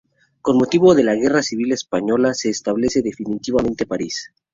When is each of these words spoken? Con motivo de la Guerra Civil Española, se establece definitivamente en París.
Con 0.41 0.57
motivo 0.57 0.95
de 0.95 1.03
la 1.03 1.13
Guerra 1.13 1.43
Civil 1.43 1.73
Española, 1.73 2.33
se 2.33 2.49
establece 2.49 3.03
definitivamente 3.03 3.83
en 3.83 3.87
París. 3.87 4.31